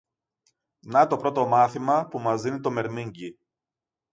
Να 0.81 1.07
το 1.07 1.17
πρώτο 1.17 1.47
μάθημα 1.47 2.07
που 2.07 2.19
μας 2.19 2.41
δίνει 2.41 2.59
το 2.59 2.71
μερμήγκι. 2.71 3.37